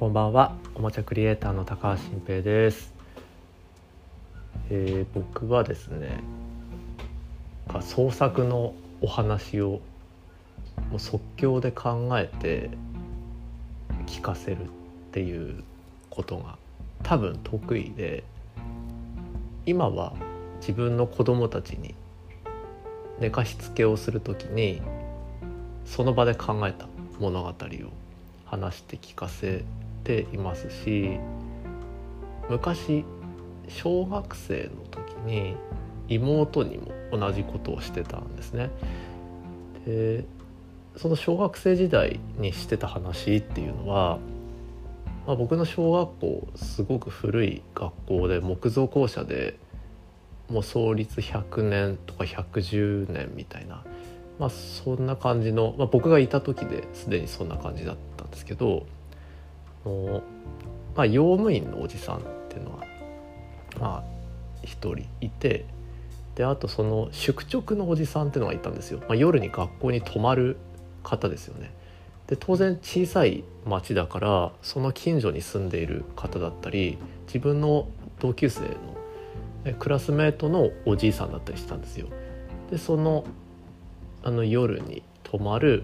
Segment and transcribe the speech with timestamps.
[0.00, 0.56] こんばんは。
[0.74, 2.94] おもちゃクリエイターの高橋新平です、
[4.70, 6.20] えー僕はですね
[7.82, 9.82] 創作のお話を
[10.88, 12.70] もう即興で考えて
[14.06, 14.66] 聞かせるっ
[15.12, 15.62] ていう
[16.08, 16.56] ことが
[17.02, 18.24] 多分得意で
[19.66, 20.14] 今は
[20.60, 21.94] 自分の子供たちに
[23.18, 24.80] 寝かしつけをする時に
[25.84, 26.86] その場で考えた
[27.18, 27.54] 物語を
[28.46, 29.62] 話して聞かせ
[30.04, 31.18] ていますし
[32.48, 33.04] 昔
[33.68, 35.56] 小学生の時に
[36.08, 38.70] 妹にも同じことをしてたんですね。
[39.86, 40.24] で
[40.96, 44.18] その小学生時代にしてた話っていうのは、
[45.26, 49.56] まあ、僕の小学校すごく古い学校で木造校舎で
[50.50, 53.84] もう創立100年とか110年みたいな、
[54.40, 58.84] まあ、そんな感じの、まあ、僕がいた時ですでにそんな感じだったんですけど
[59.84, 60.22] の
[60.94, 62.84] まあ、用務員のおじさんっていうのが
[63.78, 64.04] まあ
[64.62, 65.64] 一人いて
[66.34, 70.56] であとその宿直のおじさんっていうのがいたんですよ、まあ、夜に学校に泊まる
[71.02, 71.70] 方ですよね。
[72.26, 77.88] で当然小さい町だからその近所に住んでいる方だったり自分の
[78.20, 82.06] 同級生のクラスメートのおじいさんだったりしたんですよ。
[82.70, 83.24] でその
[84.22, 85.82] あの夜に泊まる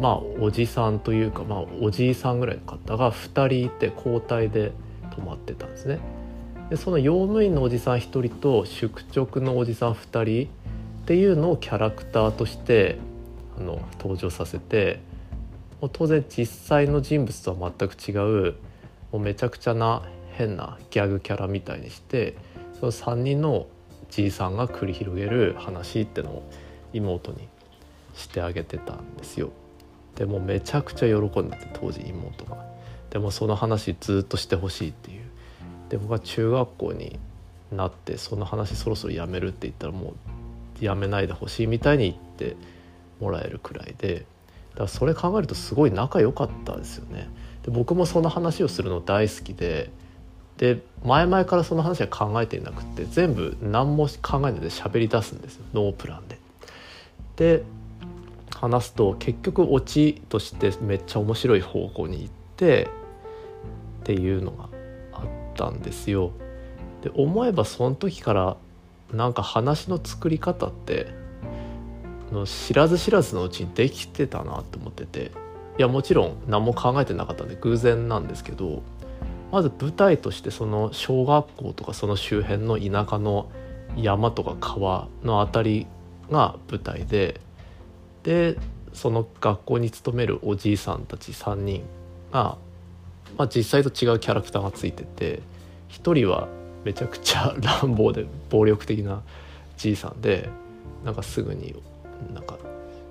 [0.00, 4.72] まあおじさんというか、まあ、おじいさんぐらいの方が2人いて交代で
[5.14, 5.98] 泊まってたんですね。
[6.70, 10.50] でその用務員のおじさん1人と宿直のおじさん2人
[11.02, 12.98] っていうのをキャラクターとして
[13.58, 15.00] あの登場させて
[15.92, 18.12] 当然実際の人物とは全く違
[18.50, 18.54] う
[19.10, 22.36] もうめちゃくちゃな変なギャグキャラみたいにして
[22.78, 23.66] その3人の
[24.10, 26.50] じいさんが繰り広げる話ってのを
[26.92, 27.48] 妹に
[28.14, 29.50] してあげてたんですよ。
[30.20, 32.58] でもめちゃくちゃ喜んでて当時妹が。
[33.08, 35.22] でもその話ずっとしてほしいっていう。
[35.88, 37.18] で僕は中学校に
[37.72, 40.12] なってその話そろそろやめるって言ったらも
[40.80, 42.16] うやめないでほしいみたいに言っ
[42.52, 42.54] て
[43.18, 44.26] もらえるくらいで
[44.72, 47.30] だからそれ考えるとすごい仲良かったですよね。
[47.64, 49.88] で僕もその話をするの大好きで
[50.58, 56.38] で前々からその話は考えていなくて全部何も考えないで喋り出すんですよノープランで。
[57.36, 57.62] で
[58.60, 62.88] 話すと結局オチとしてめっちゃ面白い方向に行って
[64.00, 64.68] っていうのが
[65.12, 66.32] あったんですよ。
[67.00, 68.56] で思えばその時から
[69.14, 71.06] なんか話の作り方って
[72.30, 75.32] の知らず知らずのうちにできてたなと思ってて
[75.78, 78.82] いやもちろん何も考えてなかったんで偶然なんですけど
[79.50, 83.50] まず舞台としてその小学校とかその周辺の田舎の
[83.96, 85.86] 山とか川の辺り
[86.30, 87.40] が舞台で
[88.22, 88.56] で
[88.92, 91.82] その学校に勤めるおじいさんたち3人
[92.32, 92.58] が、
[93.38, 95.40] まあ、実際と違うキャラクターがついてて
[95.90, 96.48] 1人は
[96.84, 99.22] めちゃくちゃ 乱暴で暴力的な
[99.76, 100.48] じいさんで
[101.04, 101.74] なんかすぐに
[102.34, 102.58] なんか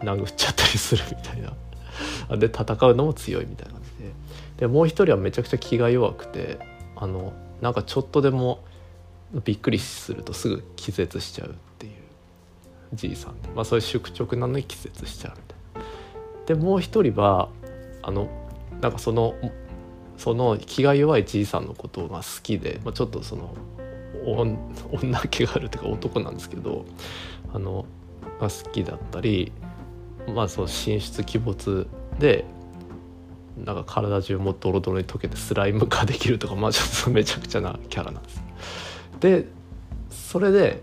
[0.00, 1.52] 殴っちゃったりするみたいな。
[2.36, 4.12] で戦うのも強いみたいな感じで。
[4.58, 6.58] でもう一人はめちゃくちゃ気が弱くて
[6.96, 8.62] あのなんかちょっとでも
[9.44, 11.54] びっくりするとすぐ気絶しちゃう。
[12.92, 16.46] じいさん、まあ、そういう宿直なのに気絶しちゃうみたいな。
[16.46, 17.48] でもう一人は
[18.02, 18.28] あの
[18.80, 19.34] なんかその
[20.16, 23.54] その気が弱いじいさんのことが好きで、まあ、ちょっとその
[24.26, 26.84] 女気があるというか男なんですけど
[27.52, 27.86] あの
[28.40, 29.52] が好きだったり、
[30.34, 31.86] まあ、その神出鬼没
[32.18, 32.44] で
[33.56, 38.42] なんか体中もドロドロに溶けてスライム化できるとかまあちょっとめちゃくちゃなキャラなんです。
[39.20, 39.46] で
[40.10, 40.82] それで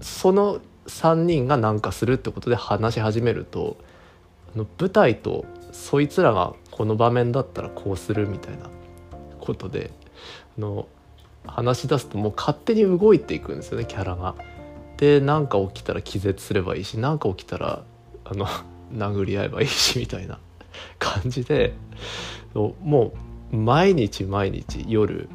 [0.00, 3.76] その3人が何かするってことで話し始めると
[4.54, 8.70] あの舞台とそいつらがこの場面だったらこうするみたいな
[9.40, 9.90] ことで
[10.56, 10.88] あの
[11.46, 14.34] 話し出すともう勝手に動いていくんですよねキャラが。
[14.96, 17.84] で何か起きたら気絶すればいいし何か起きたら
[18.24, 18.46] あの
[18.92, 20.38] 殴り合えばいいしみたいな
[20.98, 21.74] 感じで
[22.54, 23.12] も
[23.52, 25.28] う毎日毎日夜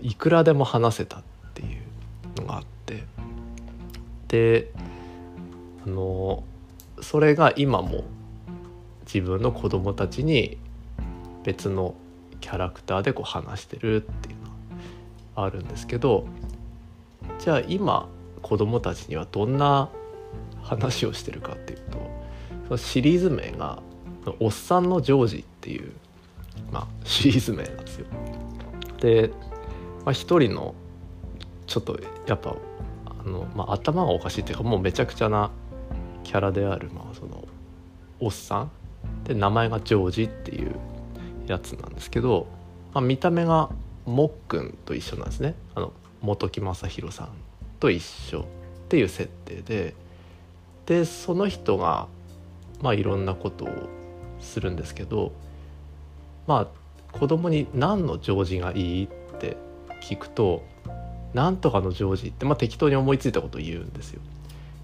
[0.00, 1.22] いくらでも話せたっ
[1.52, 3.04] ていうのがあって
[4.30, 4.70] で
[5.84, 6.44] あの
[7.02, 8.04] それが今も
[9.12, 10.56] 自分の子供たちに
[11.42, 11.94] 別の
[12.40, 14.42] キャラクターでこう話してるっていうの
[15.36, 16.26] があるんですけど
[17.40, 18.08] じゃあ今
[18.40, 19.88] 子供たちにはどんな
[20.62, 21.98] 話をしてるかっていうと
[22.68, 23.82] そのシリーズ名が
[24.38, 25.90] 「おっさんのジョージ」っていう、
[26.70, 28.06] まあ、シリーズ名なんですよ。
[29.00, 29.30] で、
[30.04, 30.74] まあ、一人の
[31.66, 32.54] ちょっとやっぱ
[33.24, 35.50] あの、まあ、頭がおかしいっていうかもうめちゃくちゃな
[36.24, 37.46] キャラである、まあ、その
[38.18, 38.70] おっさん
[39.24, 40.74] で名前がジョージっていう
[41.46, 42.46] やつなんですけど、
[42.92, 43.70] まあ、見た目が
[44.06, 45.54] もっくんと一緒なんですね。
[45.74, 47.28] あの本木正弘さん
[47.78, 48.44] と一緒っ
[48.88, 49.94] ていう設定で
[50.86, 52.08] でその人が
[52.82, 53.68] まあいろんなことを
[54.40, 55.32] するんですけど
[56.46, 56.68] ま
[57.12, 59.08] あ子供に何の行事がいいっ
[59.38, 59.56] て
[60.02, 60.62] 聞くと
[61.34, 64.20] 何とかの行事って、まあ、適当に思いついたことを言うんですよ。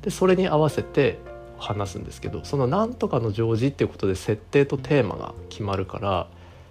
[0.02, 1.18] でそれに合わせて
[1.58, 6.28] 話すんですけどその何とかの行事っていうことで設定とテーマが決まるから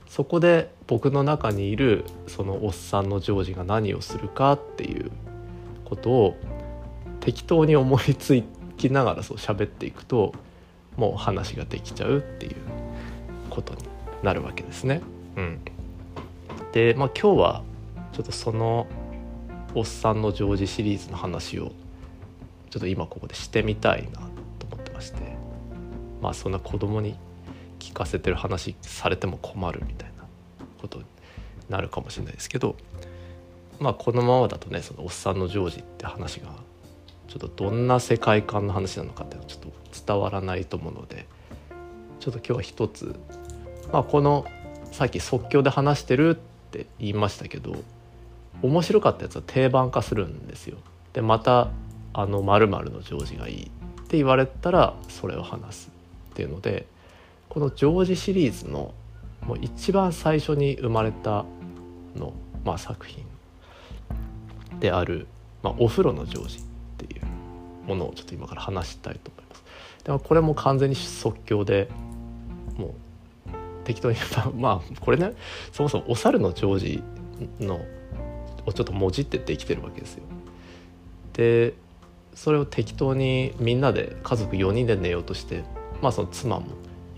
[0.07, 5.11] そこで僕の中にいるそのおっさんのジョージが何をするかっていう
[5.83, 6.37] ことを
[7.19, 8.41] 適当に思いつ
[8.77, 10.33] きながらそう喋っていくと
[10.95, 12.55] もう話ができちゃうっていう
[13.49, 13.79] ことに
[14.23, 15.01] なるわけですね。
[15.35, 15.59] うん、
[16.71, 17.63] で、まあ、今日は
[18.13, 18.87] ちょっとその
[19.75, 21.73] おっさんのジョージシリーズの話を
[22.69, 24.21] ちょっと今ここでしてみたいな
[24.57, 25.35] と思ってまして。
[26.21, 27.19] まあそんな子供に
[27.77, 30.23] 聞かせてる話されても困るみたいな
[30.81, 31.05] ことに
[31.69, 32.75] なるかもしれないですけど。
[33.79, 36.47] まあこのままだとねそのおっさんのジョージって話が
[37.27, 41.27] ちょっとどんな世界観の話なのかっていうのはちょっと伝わらないと思うので。
[42.21, 43.15] ちょっと今日は一つ、
[43.93, 44.45] まあ、この
[44.91, 46.35] さっき即興で話してるっ
[46.71, 47.75] て言いましたけど。
[48.61, 50.77] 面白かったやつは定番化するんですよ。
[51.13, 51.69] でまた
[52.13, 53.67] あの〇〇のジョージがいいっ
[54.07, 55.91] て言われたらそれを話す
[56.31, 56.85] っていうので
[57.49, 58.93] このジョージシリーズの
[59.45, 61.45] もう一番最初に生まれた
[62.15, 63.25] の、まあ、作品
[64.79, 65.27] である、
[65.61, 66.61] まあ、お風呂のジョージっ
[66.97, 69.63] ていうものをちょっと今から話したいと思います。
[70.03, 71.89] でもこれも完全に即興で
[72.77, 72.91] もう
[73.83, 74.17] 適当に
[74.57, 75.33] まあこれね
[75.71, 77.03] そもそもお猿のジョージ
[77.59, 77.79] の
[78.65, 80.23] をちょっともじってできてるわけですよ。
[81.33, 81.73] で
[82.33, 85.63] それを適当にみんなで家族4人で寝ようとして
[86.01, 86.67] まあその妻も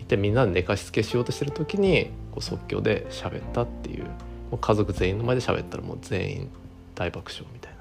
[0.08, 4.10] でみんなで寝かしつけしようとしてる時にこう即興で喋ったっていうも
[4.54, 6.50] う家族全員の前で喋ったらもう全員
[6.96, 7.74] 大爆笑みたい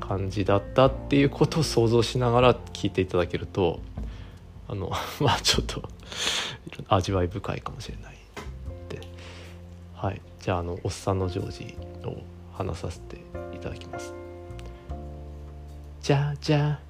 [0.00, 3.80] な感じだったっていうことを想像しながら聞いていただけると
[4.68, 5.82] あの まあちょっと
[6.88, 8.16] 味わい深いかもしれない
[8.88, 9.00] で
[9.94, 11.76] はいじゃああのおっさんのジョージ
[12.06, 12.16] を
[12.58, 13.16] 話させて
[13.54, 14.12] いただきます。
[16.02, 16.80] じゃじゃ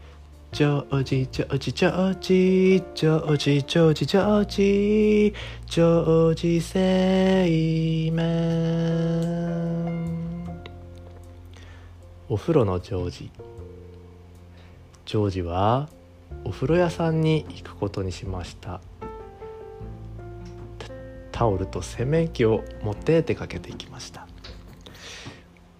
[0.50, 4.06] ジョージジョージジョージジョージジョージ。
[4.06, 5.34] ジョージ
[5.66, 8.78] ジョージセイメン。
[12.30, 13.30] お風呂のジョージ。
[15.04, 15.90] ジョージは
[16.44, 18.80] お風呂屋さんに行くことにしました。
[21.30, 24.27] タオルと洗面器を持って出かけていきました。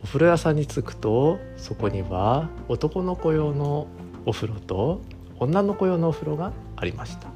[0.03, 3.89] お風呂屋さんに着くとそこには男の子用の
[4.27, 5.01] お風呂と
[5.39, 7.29] 女の子用のお風呂がありました。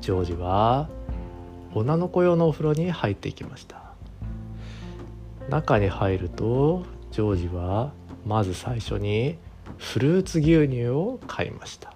[0.00, 0.88] ジョージは
[1.74, 3.82] 女の子用のお風呂に入っていきました。
[5.48, 7.92] 中に入るとジョージは
[8.26, 9.38] まず最初に
[9.78, 11.94] フルーツ牛乳を買いました。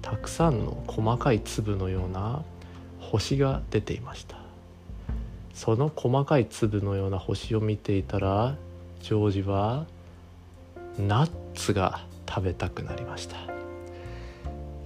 [0.00, 2.42] たくさんの細かい粒のような
[3.00, 4.43] 星が出ていました。
[5.54, 8.56] その細かい粒のような星を見ていたら
[9.00, 9.86] ジョージは
[10.98, 13.36] ナッツが食べたくなりました。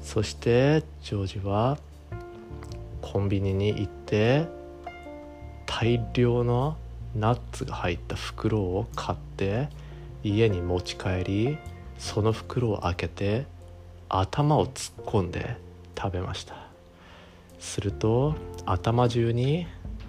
[0.02, 1.78] そしてジョージは
[3.02, 4.46] コンビニに行って
[5.66, 6.76] 大量の
[7.14, 9.68] ナッツが入った袋を買って
[10.22, 11.58] 家に持ち帰り
[11.98, 13.46] その袋を開けて
[14.08, 15.56] 頭を突っ込んで
[15.96, 16.54] 食べました。
[17.58, 18.34] すると
[18.66, 19.66] 頭中に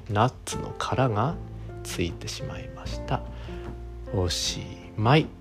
[0.09, 1.35] ナッツの殻が
[1.83, 3.21] ついてしまいました。
[4.13, 4.61] おし
[4.97, 5.38] まい。